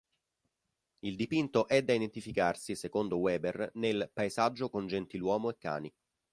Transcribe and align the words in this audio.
Il 1.01 1.15
dipinto 1.15 1.67
è 1.67 1.83
da 1.83 1.93
identificarsi, 1.93 2.73
secondo 2.73 3.17
Weber, 3.19 3.69
nel 3.75 4.09
"Paesaggio 4.11 4.67
con 4.71 4.87
gentiluomo 4.87 5.51
e 5.51 5.57
cani". 5.59 5.93